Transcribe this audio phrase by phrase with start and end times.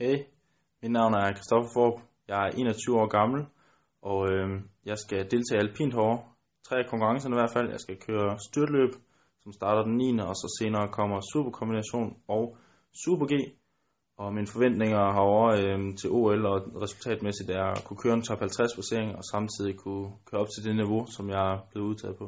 [0.00, 0.26] Hej,
[0.82, 2.00] mit navn er Christoffer Forb.
[2.28, 3.40] Jeg er 21 år gammel,
[4.02, 4.48] og øh,
[4.84, 6.14] jeg skal deltage i alpint hår.
[6.66, 7.70] Tre af konkurrencerne i hvert fald.
[7.70, 8.92] Jeg skal køre styrtløb,
[9.42, 10.20] som starter den 9.
[10.28, 12.56] og så senere kommer superkombination og
[13.04, 13.34] super G.
[14.18, 18.38] Og mine forventninger herovre øh, til OL og resultatmæssigt er at kunne køre en top
[18.38, 22.16] 50 placering og samtidig kunne køre op til det niveau, som jeg er blevet udtaget
[22.18, 22.26] på.